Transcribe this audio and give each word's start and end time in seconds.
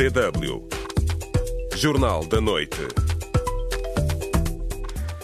DW. 0.00 0.66
Jornal 1.76 2.24
da 2.24 2.40
Noite. 2.40 2.88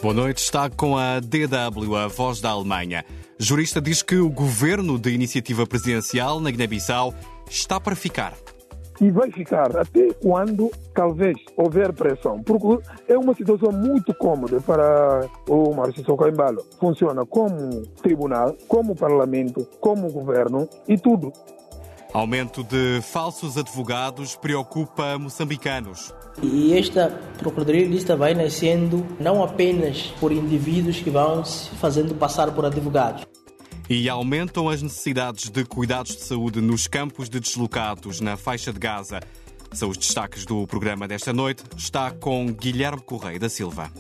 Boa 0.03 0.13
noite, 0.13 0.37
está 0.37 0.69
com 0.69 0.99
a 0.99 1.19
DW, 1.19 1.97
a 1.97 2.09
voz 2.09 2.43
da 2.43 2.51
Alemanha. 2.51 3.03
Jurista 3.39 3.81
diz 3.81 4.03
que 4.03 4.17
o 4.17 4.29
governo 4.29 4.99
de 4.99 5.15
iniciativa 5.15 5.67
presidencial 5.67 6.41
na 6.41 6.51
Guiné-Bissau 6.51 7.15
está 7.49 7.81
para 7.81 7.97
ficar. 7.97 8.35
E 9.01 9.11
vai 9.11 9.31
ficar 9.31 9.75
até 9.79 10.13
quando 10.23 10.71
talvez 10.95 11.37
houver 11.57 11.95
pressão, 11.95 12.43
porque 12.43 12.87
é 13.09 13.17
uma 13.17 13.35
situação 13.35 13.73
muito 13.73 14.13
cômoda 14.13 14.61
para 14.61 15.27
o 15.49 15.75
Márcio 15.75 16.05
Socoimbalo. 16.05 16.63
Funciona 16.79 17.25
como 17.25 17.81
tribunal, 18.03 18.55
como 18.69 18.95
parlamento, 18.95 19.67
como 19.81 20.13
governo 20.13 20.69
e 20.87 20.99
tudo. 20.99 21.33
Aumento 22.17 22.65
de 22.65 23.03
falsos 23.03 23.59
advogados 23.59 24.37
preocupa 24.37 25.19
moçambicanos. 25.19 26.15
E 26.43 26.73
esta 26.73 27.11
procuradoria 27.37 27.87
lista 27.87 28.17
vai 28.17 28.33
nascendo 28.33 29.07
não 29.21 29.45
apenas 29.45 30.05
por 30.19 30.33
indivíduos 30.33 30.99
que 30.99 31.11
vão 31.11 31.45
se 31.45 31.69
fazendo 31.73 32.15
passar 32.15 32.51
por 32.53 32.65
advogados. 32.65 33.27
E 33.87 34.09
aumentam 34.09 34.67
as 34.71 34.81
necessidades 34.81 35.51
de 35.51 35.63
cuidados 35.67 36.17
de 36.17 36.23
saúde 36.23 36.59
nos 36.63 36.87
campos 36.87 37.29
de 37.29 37.39
deslocados 37.39 38.19
na 38.19 38.35
faixa 38.35 38.73
de 38.73 38.79
Gaza. 38.79 39.21
São 39.73 39.91
os 39.91 39.99
destaques 39.99 40.47
do 40.47 40.67
programa 40.67 41.07
desta 41.07 41.35
noite. 41.35 41.65
Está 41.77 42.11
com 42.11 42.47
Guilherme 42.47 43.03
Correia 43.03 43.39
da 43.39 43.51
Silva. 43.51 43.93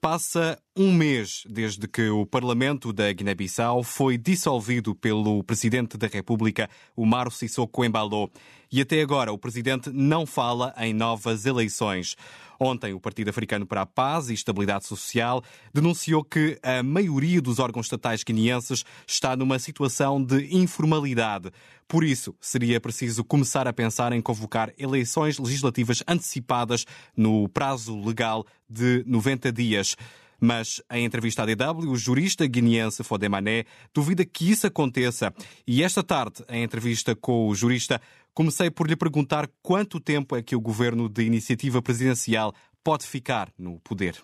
Passa 0.00 0.58
um 0.76 0.92
mês 0.92 1.42
desde 1.48 1.88
que 1.88 2.08
o 2.08 2.24
Parlamento 2.24 2.92
da 2.92 3.12
Guiné-Bissau 3.12 3.82
foi 3.82 4.16
dissolvido 4.16 4.94
pelo 4.94 5.42
Presidente 5.42 5.98
da 5.98 6.06
República, 6.06 6.70
Omar 6.96 7.30
Sissoko 7.30 7.84
Embalo. 7.84 8.30
E 8.70 8.80
até 8.80 9.02
agora 9.02 9.32
o 9.32 9.38
Presidente 9.38 9.90
não 9.90 10.24
fala 10.24 10.72
em 10.78 10.94
novas 10.94 11.44
eleições. 11.44 12.16
Ontem, 12.62 12.92
o 12.92 13.00
Partido 13.00 13.30
Africano 13.30 13.66
para 13.66 13.80
a 13.80 13.86
Paz 13.86 14.28
e 14.28 14.34
Estabilidade 14.34 14.86
Social 14.86 15.42
denunciou 15.72 16.22
que 16.22 16.58
a 16.62 16.82
maioria 16.82 17.40
dos 17.40 17.58
órgãos 17.58 17.86
estatais 17.86 18.22
guineenses 18.22 18.84
está 19.06 19.34
numa 19.34 19.58
situação 19.58 20.22
de 20.22 20.54
informalidade. 20.54 21.50
Por 21.88 22.04
isso, 22.04 22.34
seria 22.40 22.80
preciso 22.80 23.24
começar 23.24 23.66
a 23.66 23.72
pensar 23.72 24.12
em 24.12 24.20
convocar 24.20 24.72
eleições 24.78 25.38
legislativas 25.38 26.04
antecipadas 26.06 26.84
no 27.16 27.48
prazo 27.48 27.98
legal 27.98 28.46
de 28.68 29.02
90 29.06 29.50
dias. 29.50 29.96
Mas, 30.40 30.82
em 30.90 31.04
entrevista 31.04 31.42
à 31.42 31.46
DW, 31.46 31.90
o 31.90 31.96
jurista 31.96 32.46
guineense 32.46 33.04
Fodemané 33.04 33.64
duvida 33.94 34.24
que 34.24 34.50
isso 34.50 34.66
aconteça. 34.66 35.32
E 35.66 35.82
esta 35.82 36.02
tarde, 36.02 36.42
em 36.48 36.62
entrevista 36.62 37.14
com 37.14 37.48
o 37.48 37.54
jurista, 37.54 38.00
comecei 38.32 38.70
por 38.70 38.88
lhe 38.88 38.96
perguntar 38.96 39.48
quanto 39.62 40.00
tempo 40.00 40.34
é 40.34 40.42
que 40.42 40.56
o 40.56 40.60
governo 40.60 41.08
de 41.08 41.22
iniciativa 41.22 41.82
presidencial 41.82 42.54
pode 42.82 43.06
ficar 43.06 43.48
no 43.58 43.78
poder. 43.80 44.16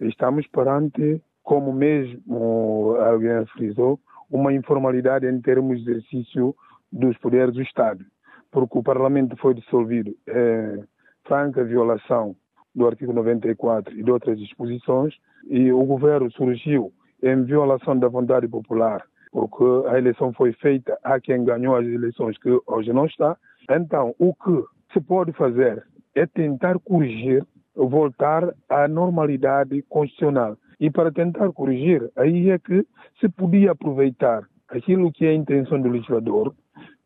Estamos 0.00 0.46
perante, 0.48 1.22
como 1.42 1.72
mesmo 1.72 2.96
alguém 2.96 3.46
frisou, 3.52 4.00
uma 4.30 4.52
informalidade 4.52 5.26
em 5.26 5.40
termos 5.40 5.84
de 5.84 5.90
exercício 5.90 6.54
dos 6.90 7.16
poderes 7.18 7.54
do 7.54 7.62
Estado, 7.62 8.04
porque 8.50 8.78
o 8.78 8.82
Parlamento 8.82 9.36
foi 9.36 9.54
dissolvido 9.54 10.10
em 10.28 10.84
franca 11.24 11.62
violação 11.62 12.34
do 12.74 12.86
artigo 12.86 13.12
94 13.12 13.98
e 13.98 14.02
de 14.02 14.10
outras 14.10 14.38
disposições, 14.38 15.14
e 15.48 15.72
o 15.72 15.84
governo 15.84 16.30
surgiu 16.32 16.92
em 17.22 17.42
violação 17.44 17.98
da 17.98 18.08
vontade 18.08 18.48
popular, 18.48 19.04
porque 19.32 19.64
a 19.88 19.98
eleição 19.98 20.32
foi 20.32 20.52
feita 20.52 20.98
a 21.02 21.20
quem 21.20 21.44
ganhou 21.44 21.76
as 21.76 21.86
eleições, 21.86 22.38
que 22.38 22.60
hoje 22.66 22.92
não 22.92 23.06
está. 23.06 23.36
Então, 23.70 24.14
o 24.18 24.34
que 24.34 24.64
se 24.92 25.00
pode 25.00 25.32
fazer 25.32 25.84
é 26.14 26.26
tentar 26.26 26.78
corrigir, 26.80 27.44
voltar 27.74 28.52
à 28.68 28.88
normalidade 28.88 29.82
constitucional. 29.82 30.56
E 30.80 30.90
para 30.90 31.12
tentar 31.12 31.52
corrigir, 31.52 32.10
aí 32.16 32.50
é 32.50 32.58
que 32.58 32.84
se 33.20 33.28
podia 33.28 33.72
aproveitar 33.72 34.44
aquilo 34.68 35.12
que 35.12 35.26
é 35.26 35.30
a 35.30 35.34
intenção 35.34 35.80
do 35.80 35.88
legislador, 35.88 36.54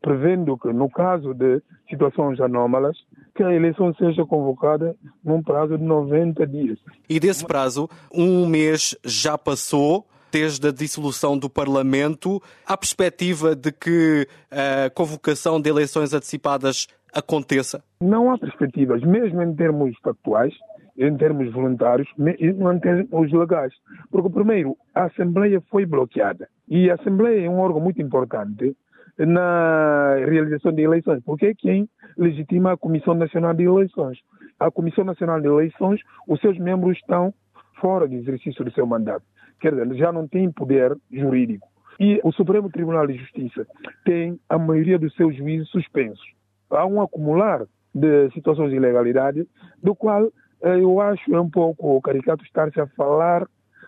prevendo 0.05 0.55
que, 0.55 0.71
no 0.71 0.87
caso 0.87 1.33
de 1.33 1.63
situações 1.89 2.39
anómalas, 2.39 2.95
que 3.33 3.41
a 3.41 3.51
eleição 3.51 3.91
seja 3.95 4.23
convocada 4.23 4.95
num 5.23 5.41
prazo 5.41 5.79
de 5.79 5.83
90 5.83 6.45
dias. 6.45 6.77
E 7.09 7.19
desse 7.19 7.43
prazo, 7.43 7.89
um 8.13 8.45
mês 8.45 8.95
já 9.03 9.35
passou 9.35 10.05
desde 10.31 10.67
a 10.67 10.71
dissolução 10.71 11.35
do 11.35 11.49
Parlamento. 11.49 12.39
Há 12.67 12.77
perspectiva 12.77 13.55
de 13.55 13.71
que 13.71 14.27
a 14.51 14.91
convocação 14.91 15.59
de 15.59 15.71
eleições 15.71 16.13
antecipadas 16.13 16.85
aconteça? 17.11 17.83
Não 17.99 18.31
há 18.31 18.37
perspectivas, 18.37 19.01
mesmo 19.01 19.41
em 19.41 19.55
termos 19.55 19.97
factuais, 20.03 20.53
em 20.95 21.17
termos 21.17 21.51
voluntários, 21.51 22.07
não 22.15 22.73
em 22.73 22.79
termos 22.79 23.33
legais. 23.33 23.73
Porque, 24.11 24.29
primeiro, 24.29 24.77
a 24.93 25.05
Assembleia 25.05 25.59
foi 25.71 25.83
bloqueada. 25.83 26.47
E 26.69 26.91
a 26.91 26.93
Assembleia 26.93 27.47
é 27.47 27.49
um 27.49 27.59
órgão 27.59 27.81
muito 27.81 27.99
importante 27.99 28.75
na 29.17 30.15
realização 30.15 30.71
de 30.71 30.81
eleições, 30.81 31.23
porque 31.23 31.47
é 31.47 31.53
quem 31.53 31.89
legitima 32.17 32.73
a 32.73 32.77
Comissão 32.77 33.13
Nacional 33.13 33.53
de 33.53 33.63
Eleições. 33.63 34.19
A 34.59 34.69
Comissão 34.69 35.03
Nacional 35.03 35.39
de 35.39 35.47
Eleições, 35.47 36.01
os 36.27 36.39
seus 36.41 36.57
membros 36.57 36.97
estão 36.97 37.33
fora 37.79 38.07
do 38.07 38.15
exercício 38.15 38.63
do 38.63 38.71
seu 38.71 38.85
mandato. 38.85 39.23
Quer 39.59 39.71
dizer, 39.73 39.95
já 39.95 40.11
não 40.11 40.27
tem 40.27 40.51
poder 40.51 40.95
jurídico. 41.11 41.67
E 41.99 42.19
o 42.23 42.31
Supremo 42.31 42.69
Tribunal 42.69 43.07
de 43.07 43.13
Justiça 43.17 43.65
tem 44.03 44.39
a 44.49 44.57
maioria 44.57 44.99
dos 44.99 45.13
seus 45.15 45.35
juízes 45.35 45.69
suspensos. 45.69 46.25
Há 46.69 46.85
um 46.85 47.01
acumular 47.01 47.65
de 47.93 48.29
situações 48.31 48.71
de 48.71 48.75
ilegalidade, 48.75 49.47
do 49.81 49.95
qual 49.95 50.29
eu 50.61 50.99
acho 50.99 51.33
um 51.33 51.49
pouco 51.49 52.01
caricato 52.01 52.43
estar-se 52.43 52.79
a 52.81 52.87
falar 52.87 53.47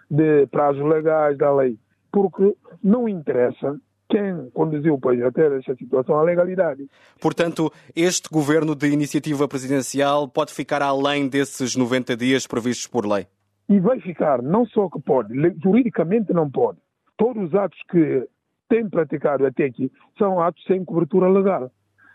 de 0.09 0.47
prazos 0.47 0.85
legais 0.85 1.37
da 1.37 1.53
lei, 1.53 1.77
porque 2.11 2.55
não 2.81 3.09
interessa 3.09 3.77
quem 4.09 4.49
conduziu 4.53 4.93
o 4.93 4.99
país 4.99 5.21
até 5.23 5.57
esta 5.57 5.75
situação 5.75 6.17
a 6.17 6.23
legalidade. 6.23 6.87
Portanto, 7.21 7.71
este 7.95 8.29
governo 8.29 8.75
de 8.75 8.87
iniciativa 8.87 9.47
presidencial 9.47 10.27
pode 10.27 10.53
ficar 10.53 10.81
além 10.81 11.27
desses 11.27 11.75
90 11.75 12.15
dias 12.15 12.47
previstos 12.47 12.87
por 12.87 13.05
lei? 13.05 13.27
E 13.69 13.79
vai 13.79 13.99
ficar, 13.99 14.41
não 14.41 14.65
só 14.65 14.89
que 14.89 14.99
pode, 15.01 15.33
juridicamente 15.61 16.31
não 16.31 16.49
pode. 16.49 16.77
Todos 17.17 17.49
os 17.49 17.55
atos 17.55 17.79
que 17.89 18.25
tem 18.69 18.89
praticado 18.89 19.45
até 19.45 19.65
aqui 19.65 19.91
são 20.17 20.39
atos 20.39 20.63
sem 20.65 20.85
cobertura 20.85 21.27
legal. 21.27 21.69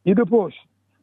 E 0.04 0.14
depois 0.14 0.54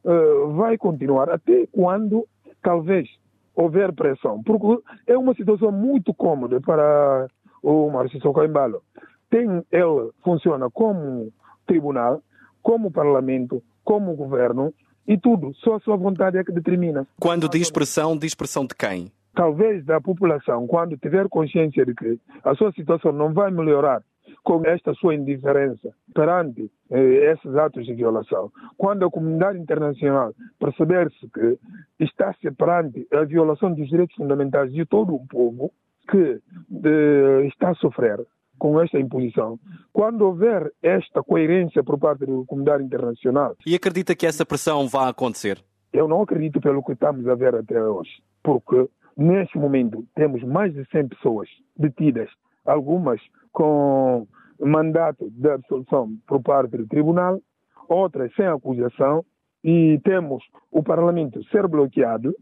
uh, 0.03 0.51
vai 0.53 0.77
continuar 0.77 1.29
até 1.29 1.67
quando 1.71 2.27
talvez 2.61 3.07
houver 3.55 3.93
pressão, 3.93 4.41
porque 4.43 4.81
é 5.05 5.17
uma 5.17 5.33
situação 5.33 5.71
muito 5.71 6.13
cômoda 6.13 6.59
para 6.61 7.27
o 7.61 7.89
Márcio 7.89 8.19
Socoimbalo. 8.21 8.81
Tem, 9.29 9.63
ele 9.71 10.11
funciona 10.23 10.69
como 10.69 11.31
tribunal, 11.67 12.21
como 12.61 12.91
parlamento, 12.91 13.63
como 13.83 14.15
governo 14.15 14.73
e 15.07 15.17
tudo. 15.17 15.53
Só 15.55 15.75
a 15.75 15.79
sua 15.79 15.97
vontade 15.97 16.37
é 16.37 16.43
que 16.43 16.51
determina. 16.51 17.07
Quando 17.19 17.49
diz 17.49 17.71
pressão, 17.71 18.17
diz 18.17 18.35
pressão 18.35 18.65
de 18.65 18.75
quem? 18.75 19.11
Talvez 19.33 19.85
da 19.85 20.01
população, 20.01 20.67
quando 20.67 20.97
tiver 20.97 21.29
consciência 21.29 21.85
de 21.85 21.93
que 21.93 22.19
a 22.43 22.55
sua 22.55 22.71
situação 22.73 23.11
não 23.11 23.33
vai 23.33 23.51
melhorar 23.51 24.03
com 24.43 24.65
esta 24.65 24.93
sua 24.95 25.15
indiferença 25.15 25.93
perante 26.13 26.71
eh, 26.91 27.31
esses 27.31 27.55
atos 27.55 27.85
de 27.85 27.93
violação. 27.93 28.51
Quando 28.77 29.05
a 29.05 29.09
comunidade 29.09 29.59
internacional 29.59 30.33
perceber-se 30.59 31.29
que 31.29 31.57
está-se 31.99 32.49
perante 32.51 33.07
a 33.13 33.23
violação 33.23 33.73
dos 33.73 33.87
direitos 33.89 34.15
fundamentais 34.15 34.71
de 34.71 34.85
todo 34.85 35.13
o 35.13 35.25
povo 35.27 35.71
que 36.09 36.39
de, 36.69 37.47
está 37.47 37.69
a 37.69 37.75
sofrer 37.75 38.19
com 38.59 38.79
esta 38.79 38.99
imposição. 38.99 39.57
Quando 39.91 40.21
houver 40.21 40.71
esta 40.83 41.23
coerência 41.23 41.83
por 41.83 41.97
parte 41.97 42.25
da 42.25 42.45
comunidade 42.45 42.83
internacional. 42.83 43.55
E 43.65 43.73
acredita 43.73 44.15
que 44.15 44.27
essa 44.27 44.45
pressão 44.45 44.87
vai 44.87 45.09
acontecer? 45.09 45.57
Eu 45.91 46.07
não 46.07 46.21
acredito 46.21 46.61
pelo 46.61 46.83
que 46.83 46.91
estamos 46.91 47.27
a 47.27 47.33
ver 47.33 47.55
até 47.55 47.81
hoje, 47.81 48.11
porque 48.43 48.87
neste 49.17 49.57
momento 49.57 50.05
temos 50.13 50.43
mais 50.43 50.73
de 50.73 50.85
100 50.91 51.07
pessoas 51.07 51.49
detidas, 51.75 52.29
algumas 52.65 53.19
com 53.51 54.27
mandato 54.59 55.29
de 55.31 55.49
absolução 55.49 56.15
por 56.27 56.41
parte 56.41 56.77
do 56.77 56.87
tribunal, 56.87 57.41
outras 57.87 58.31
sem 58.35 58.45
acusação, 58.45 59.25
e 59.63 59.99
temos 60.03 60.43
o 60.71 60.83
parlamento 60.83 61.43
ser 61.45 61.67
bloqueado 61.67 62.35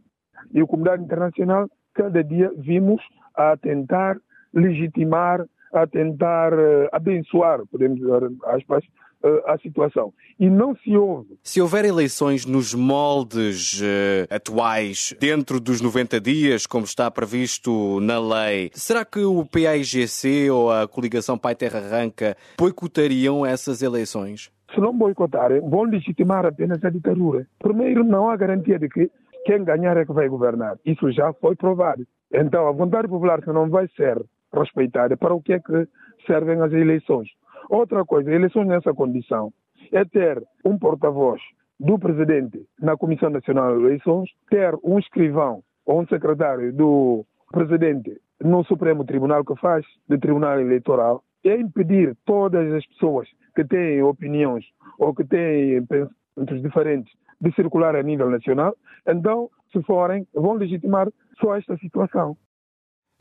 e 0.53 0.59
a 0.59 0.67
comunidade 0.67 1.03
internacional 1.03 1.67
cada 1.93 2.23
dia 2.23 2.51
vimos 2.57 3.01
a 3.33 3.57
tentar 3.57 4.17
legitimar 4.53 5.45
a 5.73 5.85
tentar 5.87 6.53
uh, 6.53 6.87
abençoar, 6.91 7.65
podemos 7.67 7.99
dizer, 7.99 8.31
aspas, 8.45 8.83
uh, 9.23 9.51
a 9.51 9.57
situação. 9.57 10.13
E 10.39 10.49
não 10.49 10.75
se 10.75 10.95
ouve. 10.95 11.37
Se 11.43 11.61
houver 11.61 11.85
eleições 11.85 12.45
nos 12.45 12.73
moldes 12.73 13.81
uh, 13.81 14.33
atuais, 14.33 15.15
dentro 15.19 15.59
dos 15.59 15.81
90 15.81 16.19
dias, 16.19 16.65
como 16.65 16.85
está 16.85 17.09
previsto 17.09 17.99
na 18.01 18.19
lei, 18.19 18.69
será 18.73 19.03
que 19.03 19.19
o 19.19 19.45
PAIGC 19.45 20.49
ou 20.49 20.71
a 20.71 20.87
coligação 20.87 21.37
Pai 21.37 21.55
Terra 21.55 21.79
Arranca 21.79 22.35
boicotariam 22.57 23.45
essas 23.45 23.81
eleições? 23.81 24.51
se 24.73 24.81
não 24.81 24.95
boicotarem, 24.95 25.61
vão 25.61 25.83
legitimar 25.83 26.45
apenas 26.45 26.83
a 26.83 26.89
ditadura. 26.89 27.47
Primeiro, 27.57 28.03
não 28.03 28.29
há 28.29 28.35
garantia 28.35 28.77
de 28.77 28.89
que 28.89 29.09
quem 29.45 29.63
ganhar 29.63 29.95
é 29.97 30.05
que 30.05 30.11
vai 30.11 30.27
governar. 30.27 30.77
Isso 30.85 31.09
já 31.11 31.31
foi 31.33 31.55
provado. 31.55 32.05
Então, 32.33 32.67
a 32.67 32.71
vontade 32.71 33.07
popular, 33.07 33.41
se 33.41 33.47
não 33.47 33.69
vai 33.69 33.87
ser 33.95 34.21
respeitada, 34.53 35.17
para 35.17 35.33
o 35.33 35.41
que 35.41 35.53
é 35.53 35.59
que 35.59 35.87
servem 36.25 36.61
as 36.61 36.71
eleições? 36.71 37.29
Outra 37.69 38.05
coisa, 38.05 38.31
eleições 38.31 38.67
nessa 38.67 38.93
condição 38.93 39.51
é 39.91 40.03
ter 40.05 40.41
um 40.65 40.77
porta-voz 40.77 41.41
do 41.79 41.99
presidente 41.99 42.65
na 42.79 42.97
Comissão 42.97 43.29
Nacional 43.29 43.77
de 43.77 43.85
Eleições, 43.85 44.29
ter 44.49 44.75
um 44.83 44.97
escrivão 44.97 45.61
ou 45.85 46.01
um 46.01 46.07
secretário 46.07 46.73
do 46.73 47.25
presidente 47.51 48.19
no 48.41 48.63
Supremo 48.63 49.05
Tribunal 49.05 49.43
que 49.43 49.55
faz 49.55 49.85
de 50.07 50.17
Tribunal 50.17 50.59
Eleitoral 50.59 51.23
é 51.43 51.55
impedir 51.55 52.15
todas 52.25 52.71
as 52.73 52.85
pessoas 52.87 53.27
que 53.55 53.63
têm 53.63 54.01
opiniões 54.03 54.65
ou 54.99 55.13
que 55.13 55.23
têm 55.23 55.85
pensamentos 55.85 56.61
diferentes 56.61 57.13
de 57.39 57.51
circular 57.53 57.95
a 57.95 58.03
nível 58.03 58.29
nacional. 58.29 58.75
Então, 59.07 59.49
se 59.71 59.81
forem, 59.83 60.27
vão 60.33 60.53
legitimar 60.53 61.07
só 61.39 61.55
esta 61.55 61.77
situação. 61.77 62.35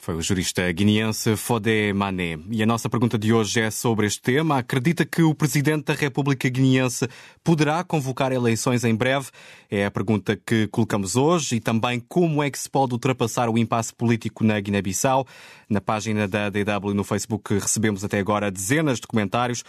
Foi 0.07 0.15
o 0.15 0.23
jurista 0.23 0.71
guineense 0.71 1.35
Fodé 1.37 1.93
Mané. 1.93 2.39
E 2.49 2.63
a 2.63 2.67
nossa 2.67 2.89
pergunta 2.89 3.19
de 3.19 3.33
hoje 3.33 3.61
é 3.61 3.73
sobre 3.73 4.07
este 4.07 4.23
tema. 4.23 4.59
Acredita 4.59 5.05
que 5.05 5.21
o 5.21 5.35
Presidente 5.35 5.87
da 5.87 5.95
República 5.95 6.49
Guineense 6.49 7.09
poderá 7.43 7.83
convocar 7.83 8.31
eleições 8.31 8.85
em 8.85 8.95
breve? 8.95 9.31
É 9.69 9.85
a 9.85 9.91
pergunta 9.91 10.37
que 10.37 10.69
colocamos 10.69 11.17
hoje. 11.17 11.57
E 11.57 11.61
também 11.61 11.99
como 11.99 12.41
é 12.41 12.49
que 12.49 12.57
se 12.57 12.71
pode 12.71 12.93
ultrapassar 12.93 13.49
o 13.49 13.59
impasse 13.59 13.93
político 13.93 14.45
na 14.45 14.61
Guiné-Bissau? 14.61 15.27
Na 15.69 15.81
página 15.81 16.29
da 16.29 16.51
DW 16.51 16.95
no 16.95 17.03
Facebook 17.03 17.55
recebemos 17.55 18.05
até 18.05 18.21
agora 18.21 18.49
dezenas 18.49 19.01
de 19.01 19.09
comentários. 19.09 19.65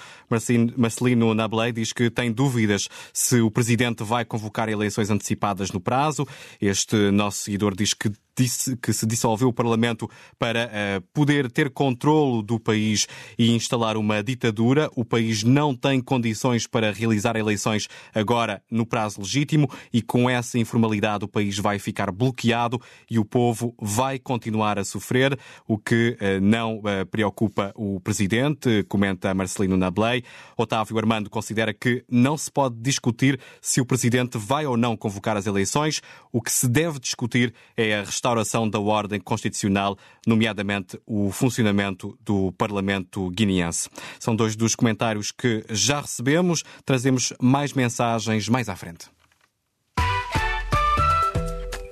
Marcelino 0.78 1.34
Nablé 1.34 1.72
diz 1.72 1.92
que 1.92 2.12
tem 2.12 2.32
dúvidas 2.32 2.88
se 3.12 3.42
o 3.42 3.50
Presidente 3.50 4.04
vai 4.04 4.24
convocar 4.24 4.70
eleições 4.70 5.10
antecipadas 5.10 5.72
no 5.72 5.82
prazo. 5.82 6.28
Este 6.62 7.10
nosso 7.10 7.40
seguidor 7.40 7.76
diz 7.76 7.96
que 7.96 8.12
disse 8.38 8.78
que 8.78 8.94
se 8.94 9.08
dissolveu 9.08 9.48
o 9.48 9.54
Parlamento 9.54 10.08
para 10.38 10.68
uh, 10.68 11.02
poder 11.12 11.52
ter 11.52 11.72
controlo 11.72 12.44
do 12.44 12.60
país 12.60 13.08
e 13.38 13.52
instalar 13.52 13.98
uma 13.98 14.24
ditadura. 14.24 14.90
O 14.96 15.04
país 15.04 15.44
não 15.44 15.76
tem 15.76 16.00
condições 16.00 16.68
para 16.68 16.92
realizar 16.92 17.36
eleições 17.36 17.88
agora 18.14 18.62
no 18.70 18.86
prazo 18.86 19.22
legítimo 19.22 19.68
e 19.92 20.04
com 20.04 20.30
essa 20.30 20.60
informalidade 20.60 21.26
o 21.26 21.28
país 21.28 21.58
vai 21.58 21.80
ficar 21.80 22.12
bloqueado 22.12 22.80
e 23.10 23.18
o 23.18 23.26
povo 23.26 23.74
vai 23.82 24.20
continuar 24.20 24.78
a 24.78 24.84
sofrer, 24.84 25.38
o 25.68 25.78
que 25.78 26.16
uh, 26.22 26.40
não 26.40 26.78
uh, 26.78 27.06
preocupa 27.10 27.74
o 27.76 28.00
presidente, 28.00 28.84
comenta 28.88 29.34
Marcelino 29.34 29.76
Nablé. 29.76 30.22
Otávio 30.56 30.98
Armando 30.98 31.30
considera 31.30 31.74
que 31.74 32.04
não 32.10 32.38
se 32.38 32.52
pode 32.52 32.76
discutir 32.80 33.40
se 33.62 33.82
o 33.82 33.86
presidente 33.86 34.38
vai 34.38 34.66
ou 34.66 34.78
não 34.78 34.96
convocar 34.96 35.36
as 35.36 35.48
eleições. 35.48 36.02
O 36.32 36.40
que 36.40 36.52
se 36.52 36.68
deve 36.68 37.00
discutir 37.00 37.54
é 37.76 37.96
a 37.96 38.04
restauração 38.04 38.27
restauração 38.28 38.70
da 38.70 38.80
ordem 38.80 39.20
constitucional, 39.20 39.98
nomeadamente 40.26 41.00
o 41.06 41.32
funcionamento 41.32 42.18
do 42.22 42.52
Parlamento 42.54 43.30
guineense. 43.30 43.90
São 44.20 44.36
dois 44.36 44.56
dos 44.56 44.76
comentários 44.76 45.32
que 45.32 45.64
já 45.70 46.02
recebemos. 46.02 46.64
Trazemos 46.86 47.32
mais 47.42 47.74
mensagens 47.74 48.50
mais 48.50 48.68
à 48.68 48.76
frente. 48.76 49.08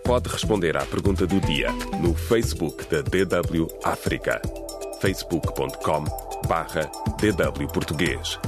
Pode 0.04 0.30
responder 0.30 0.78
à 0.78 0.86
pergunta 0.86 1.26
do 1.26 1.40
dia 1.40 1.72
no 2.02 2.14
Facebook 2.14 2.86
da 2.90 3.02
DW 3.02 3.68
África. 3.84 4.42
facebook.com 5.02 6.04
barra 6.48 6.92
DW 7.20 7.68
Português. 7.74 8.40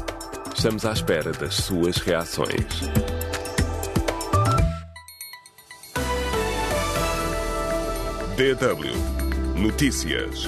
Estamos 0.55 0.85
à 0.85 0.91
espera 0.91 1.31
das 1.31 1.55
suas 1.55 1.97
reações. 1.97 2.81
DW 8.37 8.93
Notícias. 9.55 10.47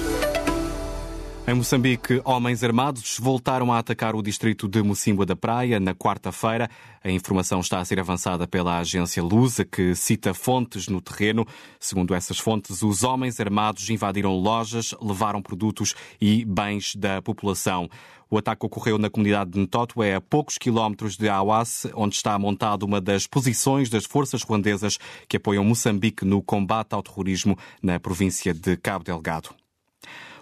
Em 1.50 1.54
Moçambique, 1.54 2.22
homens 2.24 2.62
armados 2.62 3.18
voltaram 3.18 3.72
a 3.72 3.80
atacar 3.80 4.14
o 4.14 4.22
distrito 4.22 4.68
de 4.68 4.84
Mocimboa 4.84 5.26
da 5.26 5.34
Praia 5.34 5.80
na 5.80 5.92
quarta-feira. 5.92 6.70
A 7.02 7.10
informação 7.10 7.58
está 7.58 7.80
a 7.80 7.84
ser 7.84 7.98
avançada 7.98 8.46
pela 8.46 8.78
agência 8.78 9.20
Lusa, 9.20 9.64
que 9.64 9.96
cita 9.96 10.32
fontes 10.32 10.86
no 10.86 11.00
terreno. 11.00 11.44
Segundo 11.80 12.14
essas 12.14 12.38
fontes, 12.38 12.84
os 12.84 13.02
homens 13.02 13.40
armados 13.40 13.90
invadiram 13.90 14.32
lojas, 14.36 14.94
levaram 15.02 15.42
produtos 15.42 15.96
e 16.20 16.44
bens 16.44 16.94
da 16.94 17.20
população. 17.20 17.90
O 18.30 18.38
ataque 18.38 18.64
ocorreu 18.64 18.96
na 18.96 19.10
comunidade 19.10 19.50
de 19.50 19.58
Ntoto, 19.58 20.02
a 20.02 20.20
poucos 20.20 20.56
quilómetros 20.56 21.16
de 21.16 21.28
Awas, 21.28 21.84
onde 21.96 22.14
está 22.14 22.38
montada 22.38 22.84
uma 22.84 23.00
das 23.00 23.26
posições 23.26 23.90
das 23.90 24.04
forças 24.04 24.44
ruandesas 24.44 25.00
que 25.28 25.36
apoiam 25.36 25.64
Moçambique 25.64 26.24
no 26.24 26.40
combate 26.40 26.92
ao 26.92 27.02
terrorismo 27.02 27.58
na 27.82 27.98
província 27.98 28.54
de 28.54 28.76
Cabo 28.76 29.04
Delgado. 29.04 29.59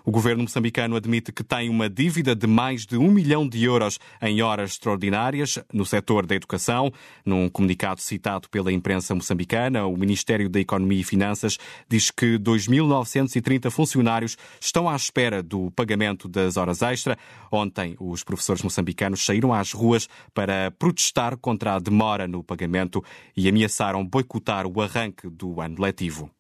O 0.09 0.11
governo 0.11 0.45
moçambicano 0.45 0.97
admite 0.97 1.31
que 1.31 1.45
tem 1.45 1.69
uma 1.69 1.87
dívida 1.87 2.35
de 2.35 2.47
mais 2.47 2.87
de 2.87 2.97
um 2.97 3.11
milhão 3.11 3.47
de 3.47 3.63
euros 3.63 3.99
em 4.23 4.41
horas 4.41 4.71
extraordinárias 4.71 5.59
no 5.71 5.85
setor 5.85 6.25
da 6.25 6.35
educação. 6.35 6.91
Num 7.27 7.47
comunicado 7.51 8.01
citado 8.01 8.49
pela 8.49 8.73
imprensa 8.73 9.15
moçambicana, 9.15 9.85
o 9.85 9.99
Ministério 9.99 10.49
da 10.49 10.59
Economia 10.59 11.03
e 11.03 11.05
Finanças 11.05 11.59
diz 11.87 12.11
que 12.11 12.39
2.930 12.39 13.71
funcionários 13.71 14.39
estão 14.59 14.89
à 14.89 14.97
espera 14.97 15.43
do 15.43 15.71
pagamento 15.73 16.27
das 16.27 16.57
horas 16.57 16.81
extra. 16.81 17.15
Ontem, 17.53 17.95
os 18.01 18.25
professores 18.25 18.63
moçambicanos 18.63 19.23
saíram 19.23 19.53
às 19.53 19.73
ruas 19.75 20.09
para 20.33 20.71
protestar 20.71 21.37
contra 21.37 21.75
a 21.75 21.79
demora 21.79 22.27
no 22.27 22.43
pagamento 22.43 23.05
e 23.37 23.47
ameaçaram 23.47 24.07
boicotar 24.07 24.67
o 24.67 24.81
arranque 24.81 25.29
do 25.29 25.61
ano 25.61 25.77
letivo. 25.79 26.31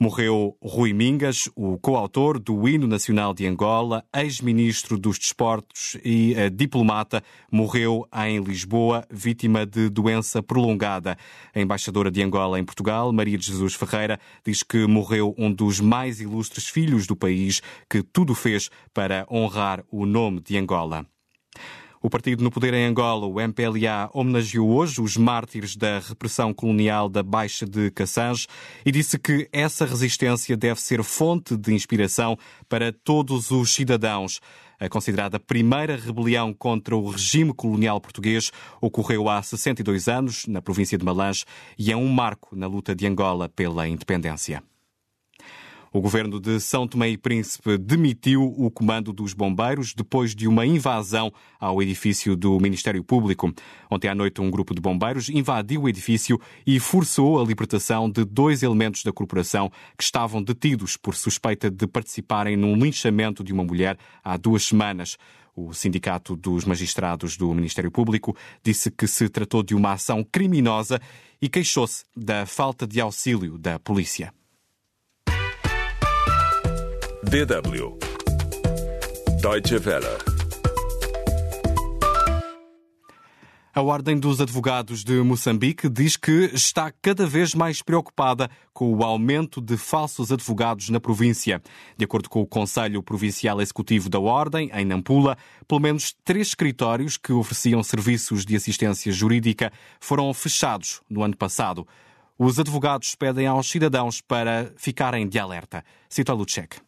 Morreu 0.00 0.56
Rui 0.62 0.92
Mingas, 0.92 1.50
o 1.56 1.76
coautor 1.76 2.38
do 2.38 2.68
hino 2.68 2.86
nacional 2.86 3.34
de 3.34 3.44
Angola, 3.48 4.04
ex-ministro 4.14 4.96
dos 4.96 5.18
Desportos 5.18 5.96
e 6.04 6.34
uh, 6.34 6.48
diplomata, 6.48 7.20
morreu 7.50 8.06
em 8.24 8.38
Lisboa, 8.38 9.04
vítima 9.10 9.66
de 9.66 9.88
doença 9.88 10.40
prolongada. 10.40 11.18
A 11.52 11.60
embaixadora 11.60 12.12
de 12.12 12.22
Angola 12.22 12.60
em 12.60 12.64
Portugal, 12.64 13.12
Maria 13.12 13.36
de 13.36 13.46
Jesus 13.46 13.74
Ferreira, 13.74 14.20
diz 14.46 14.62
que 14.62 14.86
morreu 14.86 15.34
um 15.36 15.52
dos 15.52 15.80
mais 15.80 16.20
ilustres 16.20 16.68
filhos 16.68 17.04
do 17.04 17.16
país, 17.16 17.60
que 17.90 18.00
tudo 18.00 18.36
fez 18.36 18.70
para 18.94 19.26
honrar 19.28 19.84
o 19.90 20.06
nome 20.06 20.40
de 20.40 20.56
Angola. 20.56 21.04
O 22.00 22.08
partido 22.08 22.44
no 22.44 22.50
poder 22.50 22.74
em 22.74 22.84
Angola, 22.84 23.26
o 23.26 23.40
MPLA, 23.40 24.08
homenageou 24.14 24.70
hoje 24.70 25.00
os 25.00 25.16
mártires 25.16 25.74
da 25.74 25.98
repressão 25.98 26.54
colonial 26.54 27.08
da 27.08 27.24
Baixa 27.24 27.66
de 27.66 27.90
Cassange 27.90 28.46
e 28.86 28.92
disse 28.92 29.18
que 29.18 29.48
essa 29.52 29.84
resistência 29.84 30.56
deve 30.56 30.80
ser 30.80 31.02
fonte 31.02 31.56
de 31.56 31.74
inspiração 31.74 32.38
para 32.68 32.92
todos 32.92 33.50
os 33.50 33.74
cidadãos. 33.74 34.40
A 34.78 34.88
considerada 34.88 35.40
primeira 35.40 35.96
rebelião 35.96 36.54
contra 36.54 36.96
o 36.96 37.10
regime 37.10 37.52
colonial 37.52 38.00
português 38.00 38.52
ocorreu 38.80 39.28
há 39.28 39.42
62 39.42 40.06
anos, 40.06 40.46
na 40.46 40.62
província 40.62 40.96
de 40.96 41.04
Malange, 41.04 41.44
e 41.76 41.90
é 41.90 41.96
um 41.96 42.08
marco 42.08 42.54
na 42.54 42.68
luta 42.68 42.94
de 42.94 43.08
Angola 43.08 43.48
pela 43.48 43.88
independência. 43.88 44.62
O 45.92 46.02
governo 46.02 46.38
de 46.38 46.60
São 46.60 46.86
Tomé 46.86 47.08
e 47.08 47.16
Príncipe 47.16 47.78
demitiu 47.78 48.42
o 48.44 48.70
comando 48.70 49.10
dos 49.10 49.32
bombeiros 49.32 49.94
depois 49.94 50.34
de 50.34 50.46
uma 50.46 50.66
invasão 50.66 51.32
ao 51.58 51.82
edifício 51.82 52.36
do 52.36 52.60
Ministério 52.60 53.02
Público. 53.02 53.50
Ontem 53.90 54.08
à 54.08 54.14
noite, 54.14 54.40
um 54.40 54.50
grupo 54.50 54.74
de 54.74 54.82
bombeiros 54.82 55.30
invadiu 55.30 55.82
o 55.82 55.88
edifício 55.88 56.38
e 56.66 56.78
forçou 56.78 57.40
a 57.40 57.44
libertação 57.44 58.10
de 58.10 58.22
dois 58.24 58.62
elementos 58.62 59.02
da 59.02 59.12
corporação 59.12 59.70
que 59.96 60.04
estavam 60.04 60.42
detidos 60.42 60.96
por 60.96 61.14
suspeita 61.14 61.70
de 61.70 61.86
participarem 61.86 62.56
num 62.56 62.76
linchamento 62.76 63.42
de 63.42 63.52
uma 63.52 63.64
mulher 63.64 63.96
há 64.22 64.36
duas 64.36 64.64
semanas. 64.64 65.16
O 65.56 65.72
Sindicato 65.72 66.36
dos 66.36 66.64
Magistrados 66.64 67.36
do 67.36 67.52
Ministério 67.52 67.90
Público 67.90 68.36
disse 68.62 68.90
que 68.90 69.06
se 69.06 69.28
tratou 69.28 69.62
de 69.62 69.74
uma 69.74 69.92
ação 69.92 70.22
criminosa 70.22 71.00
e 71.40 71.48
queixou-se 71.48 72.04
da 72.14 72.46
falta 72.46 72.86
de 72.86 73.00
auxílio 73.00 73.58
da 73.58 73.78
polícia. 73.78 74.37
DW 77.28 77.98
Deutsche 79.42 79.74
Welle 79.74 80.06
A 83.74 83.82
Ordem 83.82 84.18
dos 84.18 84.40
Advogados 84.40 85.04
de 85.04 85.20
Moçambique 85.20 85.90
diz 85.90 86.16
que 86.16 86.50
está 86.54 86.90
cada 87.02 87.26
vez 87.26 87.54
mais 87.54 87.82
preocupada 87.82 88.48
com 88.72 88.94
o 88.94 89.04
aumento 89.04 89.60
de 89.60 89.76
falsos 89.76 90.32
advogados 90.32 90.88
na 90.88 90.98
província. 90.98 91.62
De 91.98 92.06
acordo 92.06 92.30
com 92.30 92.40
o 92.40 92.46
Conselho 92.46 93.02
Provincial 93.02 93.60
Executivo 93.60 94.08
da 94.08 94.18
Ordem, 94.18 94.70
em 94.72 94.86
Nampula, 94.86 95.36
pelo 95.68 95.82
menos 95.82 96.16
três 96.24 96.48
escritórios 96.48 97.18
que 97.18 97.34
ofereciam 97.34 97.82
serviços 97.82 98.46
de 98.46 98.56
assistência 98.56 99.12
jurídica 99.12 99.70
foram 100.00 100.32
fechados 100.32 101.02
no 101.10 101.22
ano 101.22 101.36
passado. 101.36 101.86
Os 102.38 102.58
advogados 102.58 103.14
pedem 103.14 103.46
aos 103.46 103.68
cidadãos 103.68 104.22
para 104.22 104.72
ficarem 104.78 105.28
de 105.28 105.38
alerta. 105.38 105.84
Cita 106.08 106.32
Lucek. 106.32 106.87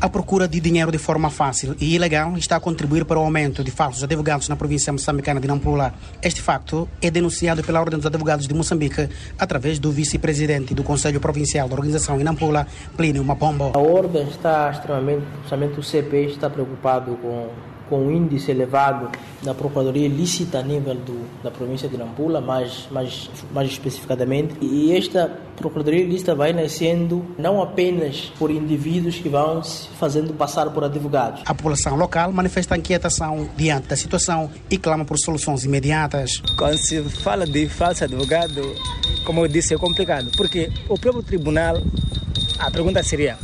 A 0.00 0.08
procura 0.08 0.48
de 0.48 0.58
dinheiro 0.60 0.90
de 0.90 0.96
forma 0.96 1.28
fácil 1.28 1.76
e 1.78 1.94
ilegal 1.94 2.34
está 2.38 2.56
a 2.56 2.60
contribuir 2.60 3.04
para 3.04 3.18
o 3.18 3.22
aumento 3.22 3.62
de 3.62 3.70
falsos 3.70 4.02
advogados 4.02 4.48
na 4.48 4.56
província 4.56 4.90
moçambicana 4.90 5.38
de 5.38 5.46
Nampula. 5.46 5.92
Este 6.22 6.40
facto 6.40 6.88
é 7.02 7.10
denunciado 7.10 7.62
pela 7.62 7.78
Ordem 7.78 7.98
dos 7.98 8.06
Advogados 8.06 8.48
de 8.48 8.54
Moçambique 8.54 9.10
através 9.38 9.78
do 9.78 9.92
vice-presidente 9.92 10.72
do 10.72 10.82
Conselho 10.82 11.20
Provincial 11.20 11.68
da 11.68 11.74
organização 11.74 12.18
em 12.18 12.24
Nampula, 12.24 12.66
Plínio 12.96 13.22
Mapombo. 13.22 13.72
A 13.74 13.78
Ordem 13.78 14.26
está 14.26 14.70
extremamente, 14.70 15.26
principalmente 15.26 15.78
o 15.78 15.82
CP, 15.82 16.16
está 16.28 16.48
preocupado 16.48 17.16
com 17.16 17.50
com 17.90 18.06
um 18.06 18.10
índice 18.12 18.52
elevado 18.52 19.10
da 19.42 19.52
Procuradoria 19.52 20.06
Ilícita 20.06 20.60
a 20.60 20.62
nível 20.62 20.94
do, 20.94 21.26
da 21.42 21.50
província 21.50 21.88
de 21.88 21.96
Nampula, 21.96 22.40
mais, 22.40 22.86
mais, 22.90 23.28
mais 23.52 23.68
especificadamente. 23.68 24.54
E 24.62 24.96
esta 24.96 25.30
Procuradoria 25.56 26.00
Ilícita 26.00 26.34
vai 26.34 26.52
nascendo 26.52 27.26
não 27.36 27.60
apenas 27.60 28.32
por 28.38 28.50
indivíduos 28.50 29.16
que 29.16 29.28
vão 29.28 29.62
se 29.62 29.88
fazendo 29.98 30.32
passar 30.32 30.70
por 30.70 30.84
advogados. 30.84 31.42
A 31.44 31.54
população 31.54 31.96
local 31.96 32.32
manifesta 32.32 32.76
inquietação 32.76 33.48
diante 33.56 33.88
da 33.88 33.96
situação 33.96 34.50
e 34.70 34.78
clama 34.78 35.04
por 35.04 35.18
soluções 35.18 35.64
imediatas. 35.64 36.40
Quando 36.56 36.78
se 36.78 37.02
fala 37.02 37.44
de 37.44 37.68
falso 37.68 38.04
advogado, 38.04 38.62
como 39.24 39.40
eu 39.44 39.48
disse, 39.48 39.74
é 39.74 39.76
complicado, 39.76 40.30
porque 40.36 40.70
o 40.88 40.98
próprio 40.98 41.22
tribunal, 41.22 41.76
a 42.58 42.70
pergunta 42.70 43.02
seria, 43.02 43.36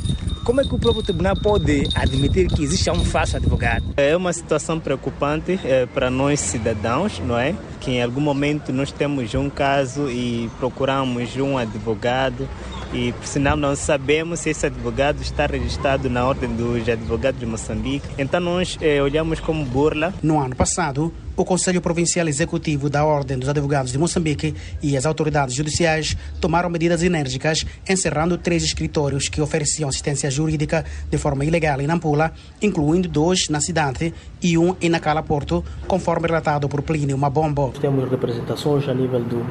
como 0.47 0.61
é 0.61 0.65
que 0.65 0.73
o 0.73 0.79
próprio 0.79 1.03
tribunal 1.03 1.35
pode 1.35 1.89
admitir 1.93 2.47
que 2.47 2.63
existe 2.63 2.89
um 2.89 3.05
falso 3.05 3.37
advogado? 3.37 3.85
É 3.97 4.17
uma 4.17 4.33
situação 4.33 4.79
preocupante 4.79 5.59
é, 5.65 5.87
para 5.87 6.09
nós 6.09 6.39
cidadãos, 6.39 7.19
não 7.19 7.37
é? 7.37 7.53
Que 7.87 7.93
em 7.93 8.03
algum 8.03 8.21
momento 8.21 8.73
nós 8.73 8.91
temos 8.91 9.33
um 9.37 9.49
caso 9.49 10.11
e 10.11 10.51
procuramos 10.59 11.37
um 11.37 11.57
advogado 11.57 12.49
e 12.93 13.13
por 13.13 13.27
sinal 13.29 13.57
não 13.57 13.77
sabemos 13.77 14.41
se 14.41 14.51
esse 14.51 14.67
advogado 14.67 15.23
está 15.23 15.47
registrado 15.47 16.11
na 16.11 16.27
Ordem 16.27 16.49
dos 16.51 16.89
Advogados 16.89 17.39
de 17.39 17.47
Moçambique. 17.47 18.09
Então 18.19 18.41
nós 18.41 18.77
eh, 18.81 19.01
olhamos 19.01 19.39
como 19.39 19.65
burla. 19.65 20.13
No 20.21 20.41
ano 20.41 20.57
passado, 20.57 21.13
o 21.37 21.45
Conselho 21.45 21.83
Provincial 21.83 22.27
Executivo 22.27 22.89
da 22.89 23.05
Ordem 23.05 23.39
dos 23.39 23.49
Advogados 23.49 23.93
de 23.93 23.99
Moçambique 23.99 24.55
e 24.83 24.97
as 24.97 25.05
autoridades 25.05 25.55
judiciais 25.55 26.17
tomaram 26.41 26.71
medidas 26.71 27.03
enérgicas, 27.03 27.67
encerrando 27.87 28.39
três 28.39 28.65
escritórios 28.65 29.29
que 29.29 29.43
ofereciam 29.43 29.89
assistência 29.89 30.31
jurídica 30.31 30.85
de 31.11 31.19
forma 31.19 31.45
ilegal 31.45 31.81
em 31.81 31.87
Nampula, 31.87 32.33
incluindo 32.63 33.09
dois 33.09 33.49
na 33.51 33.61
cidade 33.61 34.15
e 34.41 34.57
um 34.57 34.75
em 34.81 34.89
Nacala 34.89 35.23
Porto, 35.23 35.63
conforme 35.87 36.27
relatado 36.27 36.69
por 36.69 36.81
Plínio 36.81 37.19
Mabombo. 37.19 37.75
Temos 37.79 38.09
representações 38.11 38.89
a 38.89 38.95
nível 38.95 39.21
do 39.21 39.47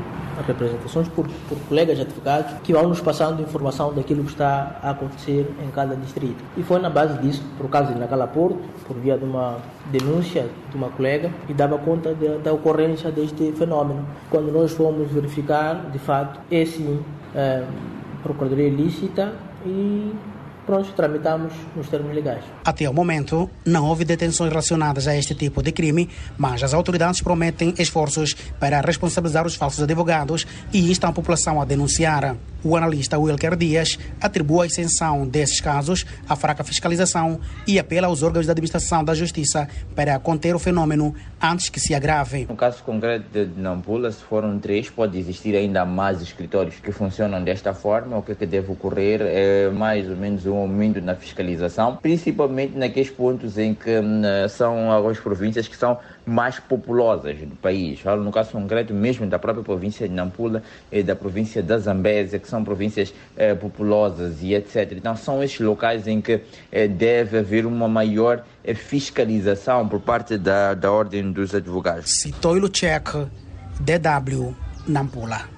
representações 0.46 1.08
por, 1.08 1.28
por 1.48 1.58
colegas 1.68 2.00
advogados 2.00 2.54
que 2.64 2.74
vão 2.74 2.88
nos 2.88 3.00
passando 3.00 3.42
informação 3.42 3.94
daquilo 3.94 4.24
que 4.24 4.32
está 4.32 4.78
a 4.82 4.92
acontecer 4.92 5.50
em 5.64 5.72
cada 5.72 5.96
distrito. 5.96 6.44
E 6.58 6.64
foi 6.64 6.80
na 6.80 6.90
base 6.90 7.18
disso, 7.20 7.44
por 7.58 7.70
causa 7.70 7.94
de 7.94 8.00
Nacala 8.00 8.28
Porto, 8.28 8.60
por 8.86 8.98
via 8.98 9.18
de 9.18 9.24
uma 9.24 9.58
denúncia 9.92 10.48
de 10.70 10.76
uma 10.76 10.90
colega 10.90 11.32
e 11.48 11.54
dava 11.54 11.78
conta 11.78 12.14
de, 12.14 12.38
da 12.40 12.54
ocorrência 12.54 13.12
deste 13.12 13.52
fenômeno. 13.54 14.06
Quando 14.30 14.52
nós 14.52 14.74
fomos 14.74 15.10
verificar, 15.12 15.90
de 15.92 16.00
fato, 16.00 16.40
sim 16.50 17.00
é, 17.34 17.64
procuradoria 18.24 18.68
ilícita 18.68 19.34
e 19.66 20.14
pronto, 20.66 20.92
tramitamos 20.94 21.54
nos 21.76 21.88
termos 21.88 22.14
legais. 22.14 22.44
Até 22.64 22.90
o 22.90 22.94
momento, 22.94 23.50
não 23.66 23.86
houve 23.86 24.04
detenções 24.04 24.50
relacionadas 24.50 25.08
a 25.08 25.16
este 25.16 25.36
tipo 25.36 25.62
de 25.62 25.72
crime, 25.72 26.10
mas 26.38 26.64
as 26.64 26.74
autoridades 26.74 27.22
prometem 27.22 27.74
esforços 27.78 28.34
para 28.60 28.82
responsabilizar 28.82 29.46
os 29.46 29.56
falsos 29.56 29.84
advogados 29.84 30.46
e 30.74 30.92
instam 30.92 31.10
a 31.10 31.14
população 31.14 31.62
a 31.62 31.66
denunciar. 31.66 32.36
O 32.66 32.76
analista 32.76 33.20
Wilker 33.20 33.56
Dias 33.56 34.00
atribui 34.20 34.64
a 34.64 34.66
isenção 34.66 35.28
desses 35.28 35.62
casos 35.62 36.04
à 36.28 36.36
fraca 36.36 36.64
fiscalização 36.64 37.40
e 37.68 37.78
apela 37.78 38.08
aos 38.08 38.24
órgãos 38.24 38.48
da 38.48 38.54
administração 38.54 39.04
da 39.04 39.14
justiça 39.14 39.70
para 39.96 40.18
conter 40.18 40.56
o 40.56 40.58
fenômeno 40.58 41.14
antes 41.40 41.70
que 41.70 41.80
se 41.80 41.94
agrave. 41.94 42.48
No 42.50 42.56
caso 42.56 42.82
concreto 42.82 43.26
de 43.32 43.62
Nampula, 43.62 44.12
se 44.12 44.24
foram 44.24 44.58
três, 44.58 44.90
pode 44.90 45.16
existir 45.16 45.56
ainda 45.56 45.86
mais 45.86 46.24
escritórios 46.24 46.78
que 46.78 46.92
funcionam 46.92 47.44
desta 47.44 47.72
forma. 47.72 48.18
O 48.18 48.24
que, 48.24 48.32
é 48.32 48.36
que 48.36 48.48
deve 48.48 48.72
ocorrer 48.72 49.22
é 49.22 49.70
mais 49.70 50.10
ou 50.10 50.18
menos 50.18 50.48
um 50.48 50.56
aumento 50.56 51.00
na 51.00 51.14
fiscalização, 51.14 51.98
principalmente 51.98 52.76
naqueles 52.76 53.12
pontos 53.12 53.60
em 53.60 53.76
que 53.76 54.00
hum, 54.00 54.24
são 54.50 54.90
algumas 54.90 55.20
províncias 55.20 55.68
que 55.68 55.78
são 55.78 56.00
mais 56.26 56.60
populosas 56.60 57.38
do 57.38 57.56
país. 57.58 58.04
No 58.04 58.32
caso 58.32 58.50
concreto 58.54 58.92
mesmo 58.92 59.28
da 59.28 59.38
própria 59.38 59.64
província 59.64 60.10
de 60.10 60.16
Nampula 60.16 60.64
e 60.92 61.04
da 61.04 61.16
província 61.16 61.62
da 61.62 61.78
Zambésia, 61.78 62.40
que 62.40 62.48
são 62.48 62.55
províncias 62.64 63.14
eh, 63.36 63.54
populosas 63.56 64.42
e 64.42 64.54
etc. 64.54 64.94
Então 64.94 65.16
são 65.16 65.44
estes 65.44 65.60
locais 65.60 66.08
em 66.08 66.22
que 66.22 66.42
eh, 66.72 66.88
deve 66.88 67.40
haver 67.40 67.66
uma 67.66 67.88
maior 67.88 68.44
eh, 68.64 68.74
fiscalização 68.74 69.88
por 69.88 70.00
parte 70.02 70.38
da, 70.38 70.74
da 70.74 70.92
Ordem 70.92 71.32
dos 71.32 71.54
Advogados. 71.54 72.12
Citou 72.22 72.54
Luchek, 72.54 73.28
DW, 73.80 74.56
Nampula. 74.88 75.56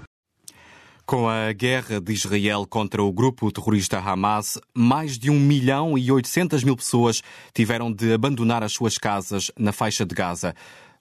Com 1.05 1.29
a 1.29 1.53
guerra 1.53 2.01
de 2.01 2.11
Israel 2.11 2.65
contra 2.69 3.01
o 3.01 3.13
grupo 3.13 3.49
terrorista 3.49 3.97
Hamas, 3.97 4.59
mais 4.75 5.17
de 5.17 5.31
1 5.31 5.39
milhão 5.39 5.97
e 5.97 6.11
800 6.11 6.65
mil 6.65 6.75
pessoas 6.75 7.23
tiveram 7.53 7.89
de 7.89 8.11
abandonar 8.11 8.61
as 8.61 8.73
suas 8.73 8.97
casas 8.97 9.49
na 9.57 9.71
faixa 9.71 10.05
de 10.05 10.13
Gaza. 10.13 10.53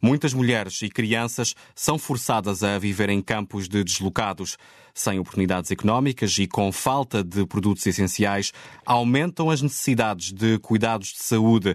Muitas 0.07 0.33
mulheres 0.33 0.81
e 0.83 0.89
crianças 0.89 1.53
são 1.75 1.99
forçadas 1.99 2.63
a 2.63 2.79
viver 2.79 3.11
em 3.11 3.21
campos 3.21 3.69
de 3.69 3.83
deslocados. 3.83 4.57
Sem 4.95 5.19
oportunidades 5.19 5.73
económicas 5.73 6.39
e 6.39 6.47
com 6.47 6.71
falta 6.71 7.25
de 7.25 7.45
produtos 7.45 7.85
essenciais, 7.85 8.53
aumentam 8.87 9.51
as 9.51 9.61
necessidades 9.61 10.33
de 10.33 10.61
cuidados 10.61 11.09
de 11.09 11.25
saúde. 11.25 11.75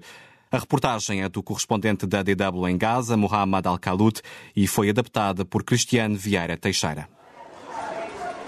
A 0.49 0.59
reportagem 0.59 1.21
é 1.21 1.27
do 1.27 1.43
correspondente 1.43 2.07
da 2.07 2.23
DW 2.23 2.69
em 2.69 2.77
Gaza, 2.77 3.17
Mohamed 3.17 3.67
Al-Khalut, 3.67 4.21
e 4.55 4.65
foi 4.65 4.89
adaptada 4.89 5.43
por 5.43 5.61
Cristiano 5.61 6.15
Vieira 6.15 6.55
Teixeira. 6.55 7.09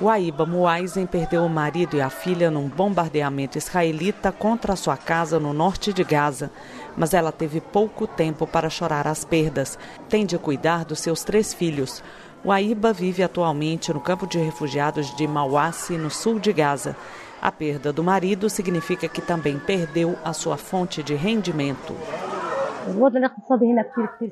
Waiba 0.02 0.46
Muaisen 0.46 1.06
perdeu 1.06 1.46
o 1.46 1.50
marido 1.50 1.96
e 1.96 2.02
a 2.02 2.10
filha 2.10 2.50
num 2.50 2.68
bombardeamento 2.68 3.58
israelita 3.58 4.32
contra 4.32 4.76
sua 4.76 4.98
casa 4.98 5.40
no 5.40 5.54
norte 5.54 5.94
de 5.94 6.04
Gaza. 6.04 6.52
Mas 6.98 7.14
ela 7.14 7.32
teve 7.32 7.62
pouco 7.62 8.08
tempo 8.08 8.48
para 8.48 8.70
chorar 8.70 9.08
as 9.08 9.24
perdas. 9.24 9.78
Tem 10.10 10.26
de 10.26 10.38
cuidar 10.38 10.84
dos 10.84 11.00
seus 11.00 11.24
três 11.24 11.54
filhos. 11.54 12.04
Waiba 12.44 12.92
vive 12.92 13.24
atualmente 13.24 13.94
no 13.94 14.02
campo 14.02 14.28
de 14.28 14.38
refugiados 14.40 15.16
de 15.16 15.28
Mawassi, 15.28 15.98
no 15.98 16.10
sul 16.10 16.40
de 16.40 16.52
Gaza. 16.52 16.96
A 17.42 17.52
perda 17.52 17.94
do 17.94 18.04
marido 18.04 18.50
significa 18.50 19.08
que 19.08 19.22
também 19.22 19.60
perdeu 19.60 20.18
a 20.26 20.34
sua 20.34 20.58
fonte 20.58 21.04
de 21.04 21.14
rendimento. 21.14 21.96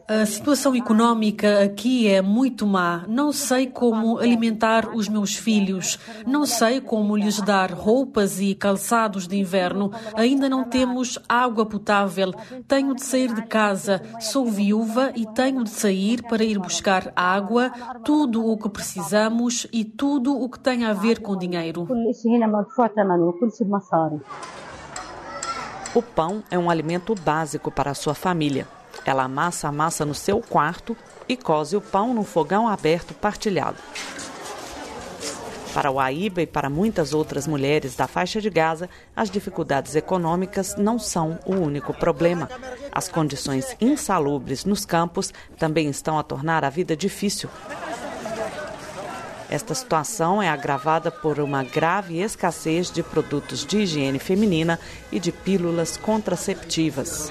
A 0.07 0.25
situação 0.25 0.75
econômica 0.75 1.63
aqui 1.63 2.07
é 2.07 2.21
muito 2.21 2.67
má. 2.67 3.05
Não 3.07 3.31
sei 3.31 3.67
como 3.67 4.17
alimentar 4.19 4.95
os 4.95 5.07
meus 5.07 5.35
filhos. 5.35 5.97
Não 6.25 6.45
sei 6.45 6.81
como 6.81 7.15
lhes 7.15 7.41
dar 7.41 7.71
roupas 7.71 8.39
e 8.39 8.53
calçados 8.53 9.27
de 9.27 9.37
inverno. 9.37 9.91
Ainda 10.15 10.49
não 10.49 10.63
temos 10.63 11.17
água 11.27 11.65
potável. 11.65 12.33
Tenho 12.67 12.93
de 12.93 13.03
sair 13.03 13.33
de 13.33 13.43
casa. 13.43 14.01
Sou 14.19 14.45
viúva 14.45 15.11
e 15.15 15.25
tenho 15.27 15.63
de 15.63 15.69
sair 15.69 16.21
para 16.23 16.43
ir 16.43 16.59
buscar 16.59 17.11
água, 17.15 17.71
tudo 18.03 18.45
o 18.45 18.57
que 18.57 18.69
precisamos 18.69 19.67
e 19.71 19.83
tudo 19.85 20.39
o 20.39 20.49
que 20.49 20.59
tem 20.59 20.85
a 20.85 20.93
ver 20.93 21.19
com 21.19 21.37
dinheiro. 21.37 21.87
O 25.93 26.01
pão 26.01 26.41
é 26.49 26.57
um 26.57 26.69
alimento 26.69 27.13
básico 27.13 27.69
para 27.69 27.91
a 27.91 27.95
sua 27.95 28.15
família. 28.15 28.65
Ela 29.05 29.23
amassa 29.23 29.67
a 29.67 29.71
massa 29.71 30.05
no 30.05 30.15
seu 30.15 30.39
quarto 30.39 30.95
e 31.27 31.35
cose 31.35 31.75
o 31.75 31.81
pão 31.81 32.13
no 32.13 32.23
fogão 32.23 32.65
aberto 32.65 33.13
partilhado. 33.13 33.77
Para 35.73 35.91
o 35.91 35.99
Aíba 35.99 36.41
e 36.41 36.47
para 36.47 36.69
muitas 36.69 37.13
outras 37.13 37.45
mulheres 37.45 37.95
da 37.95 38.07
faixa 38.07 38.39
de 38.39 38.49
Gaza, 38.49 38.89
as 39.15 39.29
dificuldades 39.29 39.95
econômicas 39.95 40.75
não 40.77 40.97
são 40.97 41.39
o 41.45 41.55
único 41.55 41.93
problema. 41.93 42.49
As 42.91 43.09
condições 43.09 43.75
insalubres 43.79 44.63
nos 44.63 44.85
campos 44.85 45.33
também 45.57 45.89
estão 45.89 46.17
a 46.17 46.23
tornar 46.23 46.63
a 46.63 46.69
vida 46.69 46.95
difícil. 46.95 47.49
Esta 49.51 49.75
situação 49.75 50.41
é 50.41 50.47
agravada 50.47 51.11
por 51.11 51.37
uma 51.37 51.61
grave 51.61 52.19
escassez 52.21 52.89
de 52.89 53.03
produtos 53.03 53.65
de 53.65 53.79
higiene 53.79 54.17
feminina 54.17 54.79
e 55.11 55.19
de 55.19 55.29
pílulas 55.29 55.97
contraceptivas. 55.97 57.29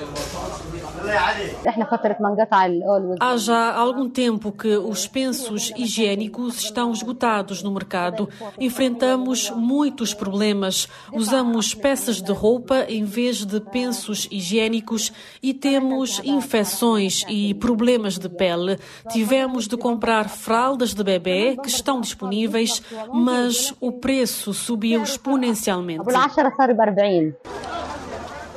Há 3.18 3.36
já 3.38 3.74
algum 3.74 4.08
tempo 4.08 4.52
que 4.52 4.76
os 4.76 5.06
pensos 5.06 5.72
higiênicos 5.74 6.58
estão 6.58 6.92
esgotados 6.92 7.62
no 7.62 7.72
mercado. 7.72 8.28
Enfrentamos 8.58 9.50
muitos 9.50 10.12
problemas. 10.12 10.88
Usamos 11.12 11.74
peças 11.74 12.20
de 12.20 12.32
roupa 12.32 12.84
em 12.86 13.04
vez 13.04 13.46
de 13.46 13.60
pensos 13.60 14.28
higiênicos 14.30 15.10
e 15.42 15.54
temos 15.54 16.20
infecções 16.22 17.24
e 17.28 17.54
problemas 17.54 18.18
de 18.18 18.28
pele. 18.28 18.78
Tivemos 19.10 19.66
de 19.66 19.78
comprar 19.78 20.28
fraldas 20.28 20.92
de 20.92 21.02
bebê 21.02 21.56
que 21.56 21.68
estão 21.68 22.02
disponíveis, 22.10 22.82
mas 23.12 23.74
o 23.80 23.92
preço 23.92 24.52
subiu 24.52 25.02
exponencialmente. 25.02 26.04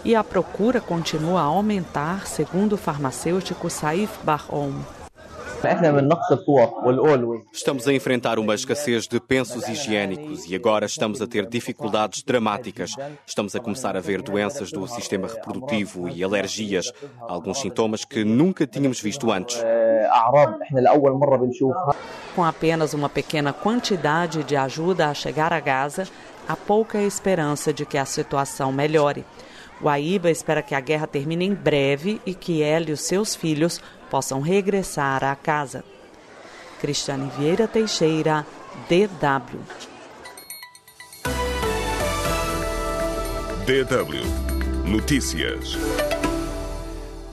e 0.06 0.16
a 0.16 0.24
procura 0.24 0.82
continua 0.82 1.40
a 1.40 1.46
aumentar, 1.46 2.28
segundo 2.28 2.74
o 2.74 2.78
farmacêutico 2.78 3.70
Saif 3.70 4.20
Barhom. 4.24 4.74
Estamos 7.54 7.88
a 7.88 7.94
enfrentar 7.94 8.38
uma 8.38 8.54
escassez 8.54 9.08
de 9.08 9.18
pensos 9.22 9.66
higiênicos 9.66 10.46
e 10.46 10.56
agora 10.56 10.86
estamos 10.86 11.22
a 11.22 11.28
ter 11.28 11.48
dificuldades 11.48 12.22
dramáticas. 12.22 12.92
Estamos 13.26 13.56
a 13.56 13.62
começar 13.62 13.96
a 13.96 14.02
ver 14.02 14.22
doenças 14.22 14.74
do 14.74 14.86
sistema 14.90 15.26
reprodutivo 15.26 16.10
e 16.10 16.22
alergias, 16.22 16.92
alguns 17.22 17.62
sintomas 17.62 18.04
que 18.04 18.26
nunca 18.26 18.68
tínhamos 18.68 19.00
visto 19.00 19.32
antes. 19.32 19.64
Com 22.36 22.44
apenas 22.44 22.94
uma 22.94 23.10
pequena 23.10 23.52
quantidade 23.52 24.44
de 24.44 24.56
ajuda 24.56 25.10
a 25.10 25.14
chegar 25.14 25.52
a 25.52 25.60
Gaza, 25.60 26.08
há 26.48 26.56
pouca 26.56 27.02
esperança 27.02 27.74
de 27.74 27.86
que 27.86 27.98
a 27.98 28.06
situação 28.06 28.72
melhore. 28.72 29.26
Guaíba 29.82 30.30
espera 30.30 30.62
que 30.62 30.76
a 30.76 30.80
guerra 30.80 31.08
termine 31.08 31.46
em 31.46 31.54
breve 31.54 32.22
e 32.26 32.34
que 32.34 32.62
ela 32.62 32.90
e 32.90 32.94
os 32.94 33.02
seus 33.02 33.36
filhos 33.36 33.82
possam 34.10 34.40
regressar 34.40 35.24
à 35.24 35.36
casa. 35.36 35.84
Cristiane 36.80 37.32
Vieira 37.38 37.68
Teixeira, 37.68 38.46
DW. 38.90 39.60
DW 43.66 44.54
Notícias. 44.86 45.78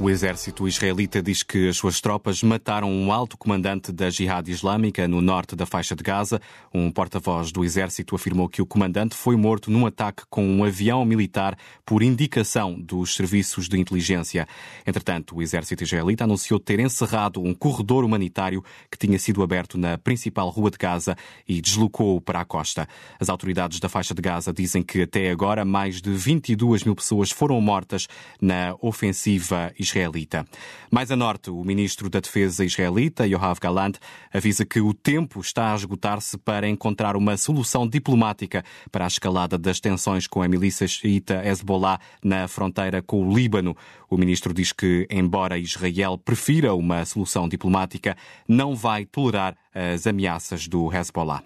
O 0.02 0.08
exército 0.08 0.66
israelita 0.66 1.22
diz 1.22 1.42
que 1.42 1.68
as 1.68 1.76
suas 1.76 2.00
tropas 2.00 2.42
mataram 2.42 2.90
um 2.90 3.12
alto 3.12 3.36
comandante 3.36 3.92
da 3.92 4.08
Jihad 4.08 4.48
Islâmica 4.48 5.06
no 5.06 5.20
norte 5.20 5.54
da 5.54 5.66
faixa 5.66 5.94
de 5.94 6.02
Gaza. 6.02 6.40
Um 6.72 6.90
porta-voz 6.90 7.52
do 7.52 7.62
exército 7.62 8.16
afirmou 8.16 8.48
que 8.48 8.62
o 8.62 8.66
comandante 8.66 9.14
foi 9.14 9.36
morto 9.36 9.70
num 9.70 9.84
ataque 9.84 10.22
com 10.30 10.42
um 10.42 10.64
avião 10.64 11.04
militar 11.04 11.54
por 11.84 12.02
indicação 12.02 12.80
dos 12.80 13.14
serviços 13.14 13.68
de 13.68 13.78
inteligência. 13.78 14.48
Entretanto, 14.86 15.36
o 15.36 15.42
exército 15.42 15.84
israelita 15.84 16.24
anunciou 16.24 16.58
ter 16.58 16.80
encerrado 16.80 17.42
um 17.42 17.52
corredor 17.52 18.02
humanitário 18.02 18.64
que 18.90 18.96
tinha 18.96 19.18
sido 19.18 19.42
aberto 19.42 19.76
na 19.76 19.98
principal 19.98 20.48
rua 20.48 20.70
de 20.70 20.78
Gaza 20.78 21.14
e 21.46 21.60
deslocou-o 21.60 22.22
para 22.22 22.40
a 22.40 22.44
costa. 22.46 22.88
As 23.20 23.28
autoridades 23.28 23.78
da 23.78 23.88
faixa 23.90 24.14
de 24.14 24.22
Gaza 24.22 24.50
dizem 24.50 24.82
que 24.82 25.02
até 25.02 25.30
agora 25.30 25.62
mais 25.62 26.00
de 26.00 26.10
22 26.10 26.84
mil 26.84 26.96
pessoas 26.96 27.30
foram 27.30 27.60
mortas 27.60 28.08
na 28.40 28.74
ofensiva 28.80 29.70
israelita 29.78 29.89
israelita. 29.90 30.46
Mais 30.90 31.10
a 31.10 31.16
norte, 31.16 31.50
o 31.50 31.64
ministro 31.64 32.08
da 32.08 32.20
Defesa 32.20 32.64
israelita, 32.64 33.26
Yoav 33.26 33.58
Galant, 33.60 33.96
avisa 34.32 34.64
que 34.64 34.80
o 34.80 34.94
tempo 34.94 35.40
está 35.40 35.72
a 35.72 35.76
esgotar-se 35.76 36.38
para 36.38 36.68
encontrar 36.68 37.16
uma 37.16 37.36
solução 37.36 37.86
diplomática 37.86 38.64
para 38.90 39.04
a 39.04 39.08
escalada 39.08 39.58
das 39.58 39.80
tensões 39.80 40.26
com 40.26 40.42
a 40.42 40.48
milícia 40.48 40.86
xiita 40.86 41.44
Hezbollah 41.44 41.98
na 42.22 42.48
fronteira 42.48 43.02
com 43.02 43.26
o 43.26 43.34
Líbano. 43.34 43.76
O 44.08 44.16
ministro 44.16 44.54
diz 44.54 44.72
que, 44.72 45.06
embora 45.10 45.58
Israel 45.58 46.16
prefira 46.18 46.74
uma 46.74 47.04
solução 47.04 47.48
diplomática, 47.48 48.16
não 48.48 48.74
vai 48.74 49.04
tolerar 49.04 49.56
as 49.74 50.06
ameaças 50.06 50.66
do 50.66 50.92
Hezbollah. 50.92 51.42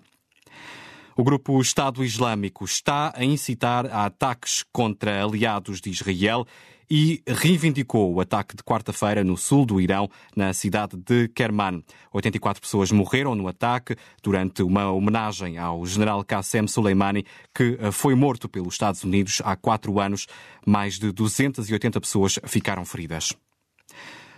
O 1.16 1.22
grupo 1.22 1.60
Estado 1.60 2.02
Islâmico 2.02 2.64
está 2.64 3.12
a 3.14 3.24
incitar 3.24 3.86
a 3.86 4.06
ataques 4.06 4.64
contra 4.72 5.22
aliados 5.22 5.80
de 5.80 5.88
Israel 5.88 6.44
e 6.91 7.23
reivindicou 7.26 8.12
o 8.12 8.21
ataque 8.21 8.57
de 8.57 8.62
quarta-feira 8.62 9.25
no 9.25 9.37
sul 9.37 9.64
do 9.67 9.81
Irão, 9.81 10.09
na 10.37 10.53
cidade 10.53 10.97
de 10.97 11.29
Kerman. 11.29 11.83
84 12.12 12.61
pessoas 12.61 12.91
morreram 12.91 13.35
no 13.35 13.49
ataque 13.49 13.97
durante 14.23 14.62
uma 14.62 14.91
homenagem 14.91 15.59
ao 15.59 15.85
general 15.87 16.25
Qassem 16.25 16.67
Soleimani, 16.67 17.25
que 17.55 17.79
eh, 17.81 17.91
foi 17.91 18.14
morto 18.14 18.49
pelos 18.49 18.75
Estados 18.75 19.05
Unidos 19.05 19.41
há 19.45 19.57
quatro 19.57 19.99
anos. 20.00 20.26
Mais 20.67 20.99
de 20.99 21.12
280 21.12 22.00
pessoas 22.00 22.38
ficaram 22.47 22.85
feridas. 22.85 23.35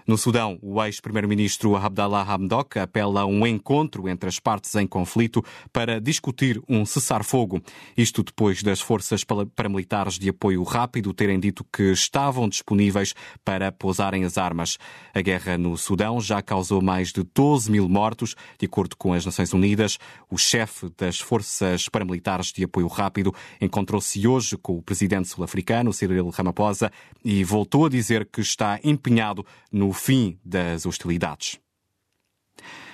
No 0.07 0.17
Sudão, 0.17 0.57
o 0.63 0.81
ex-primeiro-ministro 0.85 1.75
Abdallah 1.75 2.23
Hamdok 2.23 2.79
apela 2.79 3.23
a 3.23 3.27
um 3.27 3.45
encontro 3.45 4.09
entre 4.09 4.29
as 4.29 4.39
partes 4.39 4.73
em 4.77 4.87
conflito 4.87 5.45
para 5.73 6.01
discutir 6.01 6.63
um 6.69 6.87
cessar-fogo. 6.87 7.61
Isto 7.97 8.23
depois 8.23 8.63
das 8.63 8.81
forças 8.81 9.25
paramilitares 9.25 10.17
de 10.17 10.29
apoio 10.29 10.63
rápido 10.63 11.13
terem 11.13 11.41
dito 11.41 11.67
que 11.73 11.91
estavam 11.91 12.49
disponíveis 12.49 13.17
para 13.45 13.73
pousarem 13.73 14.23
as 14.23 14.39
armas. 14.39 14.79
A 15.13 15.21
guerra 15.21 15.59
no 15.59 15.77
Sudão 15.77 16.21
já 16.21 16.41
causou 16.41 16.81
mais 16.81 17.13
de 17.13 17.25
12 17.35 17.69
mil 17.69 17.89
mortos, 17.89 18.37
de 18.61 18.67
acordo 18.67 18.97
com 18.97 19.13
as 19.13 19.27
Nações 19.27 19.53
Unidas. 19.53 19.99
O 20.31 20.39
chefe 20.39 20.89
das 20.97 21.19
forças 21.19 21.89
paramilitares 21.89 22.53
de 22.53 22.63
apoio 22.63 22.87
rápido 22.87 23.35
encontrou-se 23.61 24.25
hoje 24.25 24.57
com 24.57 24.79
o 24.79 24.83
presidente 24.83 25.27
sul-africano, 25.27 25.93
Cyril 25.93 26.29
Ramaphosa, 26.29 26.93
e 27.25 27.43
voltou 27.43 27.87
a 27.87 27.89
dizer 27.89 28.25
que 28.25 28.41
está 28.41 28.79
empenhado 28.85 29.45
no 29.73 29.96
fim 29.97 30.39
das 30.45 30.87
hostilidades. 30.87 31.59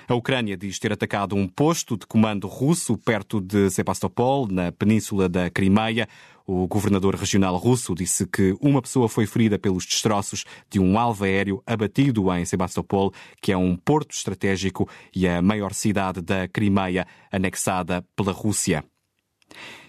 A 0.07 0.15
Ucrânia 0.15 0.57
diz 0.57 0.77
ter 0.79 0.91
atacado 0.91 1.35
um 1.35 1.47
posto 1.47 1.97
de 1.97 2.05
comando 2.05 2.47
russo 2.47 2.97
perto 2.97 3.39
de 3.39 3.69
Sebastopol, 3.69 4.47
na 4.47 4.71
península 4.71 5.29
da 5.29 5.49
Crimeia. 5.49 6.07
O 6.45 6.67
governador 6.67 7.15
regional 7.15 7.55
russo 7.55 7.95
disse 7.95 8.27
que 8.27 8.53
uma 8.59 8.81
pessoa 8.81 9.07
foi 9.07 9.25
ferida 9.25 9.57
pelos 9.57 9.85
destroços 9.85 10.43
de 10.69 10.77
um 10.77 10.99
alvo 10.99 11.23
aéreo 11.23 11.63
abatido 11.65 12.33
em 12.33 12.43
Sebastopol, 12.43 13.13
que 13.41 13.53
é 13.53 13.57
um 13.57 13.77
porto 13.77 14.11
estratégico 14.11 14.89
e 15.15 15.25
a 15.25 15.41
maior 15.41 15.73
cidade 15.73 16.21
da 16.21 16.49
Crimeia, 16.49 17.07
anexada 17.31 18.05
pela 18.13 18.33
Rússia. 18.33 18.83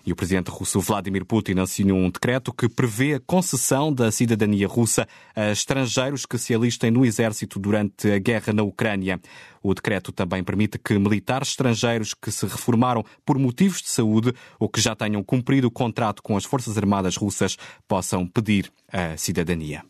E 0.07 0.13
o 0.13 0.17
presidente 0.17 0.51
russo 0.51 0.81
Vladimir 0.81 1.25
Putin 1.25 1.59
assinou 1.59 1.97
um 1.97 2.11
decreto 2.11 2.53
que 2.53 2.69
prevê 2.69 3.15
a 3.15 3.21
concessão 3.21 3.93
da 3.93 4.13
cidadania 4.13 4.69
russa 4.69 5.09
a 5.35 5.51
estrangeiros 5.51 6.27
que 6.27 6.37
se 6.37 6.55
alistem 6.55 6.91
no 6.91 7.05
exército 7.05 7.59
durante 7.59 8.11
a 8.11 8.19
guerra 8.19 8.53
na 8.53 8.63
Ucrânia. 8.63 9.21
O 9.63 9.73
decreto 9.73 10.13
também 10.13 10.45
permite 10.45 10.79
que 10.79 10.99
militares 10.99 11.49
estrangeiros 11.49 12.13
que 12.13 12.31
se 12.31 12.47
reformaram 12.47 13.05
por 13.25 13.39
motivos 13.39 13.81
de 13.81 13.89
saúde 13.89 14.35
ou 14.59 14.69
que 14.69 14.81
já 14.81 14.95
tenham 14.95 15.23
cumprido 15.23 15.69
o 15.69 15.71
contrato 15.71 16.23
com 16.23 16.37
as 16.37 16.45
Forças 16.45 16.77
Armadas 16.77 17.17
russas 17.17 17.57
possam 17.89 18.27
pedir 18.27 18.71
a 18.93 19.17
cidadania. 19.17 19.83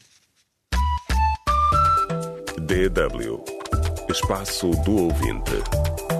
DW 2.60 3.64
Espaço 4.08 4.70
do 4.84 4.96
Ouvinte. 4.96 6.13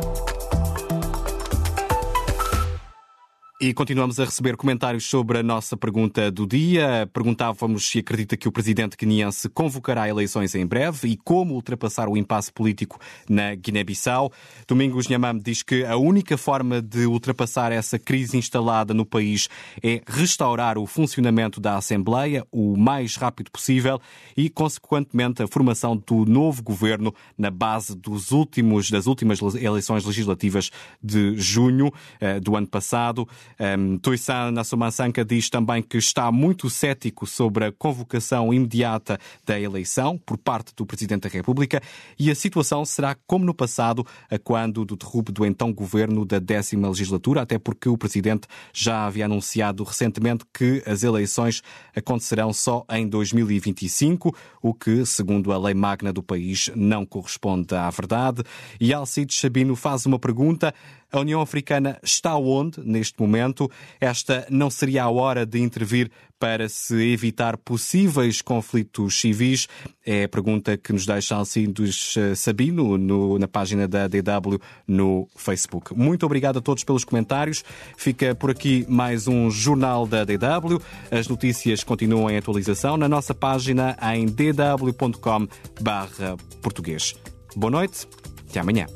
E 3.61 3.73
continuamos 3.73 4.19
a 4.19 4.25
receber 4.25 4.57
comentários 4.57 5.05
sobre 5.05 5.39
a 5.39 5.43
nossa 5.43 5.77
pergunta 5.77 6.29
do 6.29 6.45
dia. 6.45 7.09
Perguntávamos 7.13 7.89
se 7.89 8.01
acredita 8.01 8.37
que 8.37 8.49
o 8.49 8.53
presidente 8.53 8.97
guineense 8.97 9.49
convocará 9.49 10.09
eleições 10.09 10.57
em 10.57 10.67
breve 10.67 11.07
e 11.07 11.17
como 11.17 11.55
ultrapassar 11.55 12.09
o 12.09 12.17
impasse 12.17 12.53
político 12.53 12.99
na 13.31 13.55
Guiné-Bissau. 13.55 14.33
Domingos 14.67 15.07
Nhamam 15.07 15.39
diz 15.39 15.63
que 15.63 15.85
a 15.85 15.97
única 15.97 16.37
forma 16.37 16.83
de 16.83 17.07
ultrapassar 17.07 17.71
essa 17.71 17.97
crise 17.97 18.37
instalada 18.37 18.93
no 18.93 19.07
país 19.07 19.49
é 19.81 20.03
restaurar 20.05 20.77
o 20.77 20.85
funcionamento 20.85 21.61
da 21.61 21.77
Assembleia 21.77 22.45
o 22.51 22.77
mais 22.77 23.15
rápido 23.15 23.53
possível 23.53 24.01
e, 24.37 24.51
consequentemente, 24.51 25.45
a 25.45 25.47
formação 25.47 25.97
do 25.97 26.25
novo 26.25 26.61
governo 26.61 27.15
na 27.39 27.53
base 27.53 27.97
dos 27.97 28.33
últimos, 28.33 28.91
das 28.91 29.07
últimas 29.07 29.39
eleições 29.55 30.05
legislativas 30.05 30.73
de 31.01 31.37
junho 31.37 31.93
eh, 32.21 32.41
do 32.41 32.57
ano 32.57 32.67
passado. 32.67 33.29
Um, 33.59 33.99
Toissan 33.99 34.51
Nassomansanka 34.51 35.25
diz 35.25 35.49
também 35.49 35.83
que 35.83 35.97
está 35.97 36.31
muito 36.33 36.69
cético 36.69 37.27
sobre 37.27 37.67
a 37.67 37.73
convocação 37.73 38.53
imediata 38.53 39.19
da 39.47 39.59
eleição 39.59 40.19
por 40.19 40.37
parte 40.37 40.73
do 40.77 40.85
Presidente 40.85 41.23
da 41.23 41.29
República 41.29 41.81
e 42.19 42.31
a 42.31 42.35
situação 42.35 42.85
será 42.85 43.17
como 43.27 43.45
no 43.45 43.55
passado, 43.55 44.07
quando 44.43 44.85
do 44.85 44.97
derrube 44.97 45.33
do 45.33 45.45
então 45.45 45.73
governo 45.73 46.25
da 46.25 46.39
décima 46.39 46.89
legislatura, 46.89 47.43
até 47.43 47.59
porque 47.59 47.89
o 47.89 47.97
Presidente 47.97 48.47
já 48.73 49.07
havia 49.07 49.27
anunciado 49.27 49.85
recentemente 49.85 50.45
que 50.53 50.83
as 50.87 51.03
eleições 51.03 51.63
acontecerão 51.95 52.53
só 52.53 52.85
em 52.91 53.09
2025, 53.09 54.35
o 54.63 54.75
que, 54.75 55.05
segundo 55.07 55.53
a 55.53 55.59
lei 55.59 55.75
magna 55.75 56.13
do 56.13 56.23
país, 56.23 56.71
não 56.75 57.05
corresponde 57.05 57.75
à 57.75 57.89
verdade. 57.91 58.43
E 58.81 58.93
Alcides 58.93 59.39
Sabino 59.39 59.77
faz 59.77 60.07
uma 60.07 60.19
pergunta. 60.19 60.75
A 61.15 61.21
União 61.21 61.41
Africana 61.41 61.97
está 62.03 62.37
onde 62.37 62.85
neste 62.85 63.21
momento? 63.21 63.71
Esta 64.01 64.45
não 64.51 64.69
seria 64.69 65.05
a 65.05 65.11
hora 65.11 65.47
de 65.47 65.61
intervir 65.61 66.11
para 66.41 66.69
se 66.69 67.13
evitar 67.13 67.57
possíveis 67.57 68.43
conflitos 68.43 69.21
civis? 69.21 69.69
É 70.05 70.25
a 70.25 70.29
pergunta 70.29 70.77
que 70.77 70.93
nos 70.93 71.07
deixa 71.07 71.37
Alcides 71.37 72.17
eh, 72.17 72.35
Sabino 72.35 72.99
no, 72.99 73.39
na 73.39 73.47
página 73.47 73.87
da 73.87 74.09
DW 74.09 74.59
no 74.89 75.29
Facebook. 75.37 75.97
Muito 75.97 76.27
obrigado 76.27 76.59
a 76.59 76.61
todos 76.61 76.83
pelos 76.83 77.05
comentários. 77.05 77.63
Fica 77.97 78.35
por 78.35 78.51
aqui 78.51 78.85
mais 78.89 79.29
um 79.29 79.53
jornal 79.53 80.09
da 80.09 80.25
DW. 80.25 80.83
As 81.13 81.29
notícias 81.29 81.85
continuam 81.85 82.29
em 82.29 82.39
atualização 82.39 82.97
na 82.97 83.09
nossa 83.09 83.33
página 83.33 83.97
em 84.17 84.27
dw.com/português. 84.27 87.15
Boa 87.55 87.71
noite, 87.71 88.09
até 88.51 88.59
amanhã. 88.59 88.89